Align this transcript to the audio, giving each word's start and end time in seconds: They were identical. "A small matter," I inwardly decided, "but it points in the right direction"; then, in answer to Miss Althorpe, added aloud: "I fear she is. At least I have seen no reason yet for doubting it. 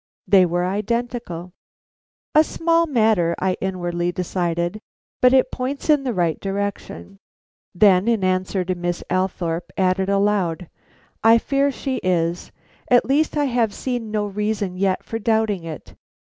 They 0.25 0.47
were 0.47 0.65
identical. 0.65 1.53
"A 2.33 2.43
small 2.43 2.87
matter," 2.87 3.35
I 3.39 3.55
inwardly 3.61 4.11
decided, 4.11 4.81
"but 5.21 5.31
it 5.31 5.51
points 5.51 5.91
in 5.91 6.05
the 6.05 6.13
right 6.15 6.39
direction"; 6.39 7.19
then, 7.75 8.07
in 8.07 8.23
answer 8.23 8.65
to 8.65 8.73
Miss 8.73 9.03
Althorpe, 9.11 9.69
added 9.77 10.09
aloud: 10.09 10.71
"I 11.23 11.37
fear 11.37 11.71
she 11.71 11.97
is. 11.97 12.51
At 12.89 13.05
least 13.05 13.37
I 13.37 13.45
have 13.45 13.75
seen 13.75 14.09
no 14.09 14.25
reason 14.25 14.75
yet 14.75 15.03
for 15.03 15.19
doubting 15.19 15.65
it. 15.65 15.93